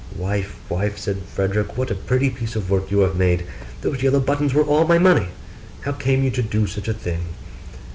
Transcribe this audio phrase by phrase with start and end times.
[0.15, 3.45] 'Wife, wife,' said Frederick, 'what a pretty piece of work you have made!
[3.81, 5.27] those yellow buttons were all my money:
[5.81, 7.21] how came you to do such a thing?